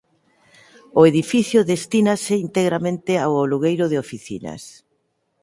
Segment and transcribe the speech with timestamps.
[0.99, 4.61] O edificio destínase integramente ao alugueiro de oficinas.